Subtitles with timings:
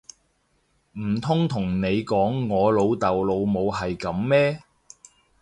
[0.97, 4.63] 唔通同你講我老豆老母係噉咩！